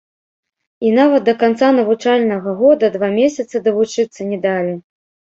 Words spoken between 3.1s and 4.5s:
месяцы давучыцца не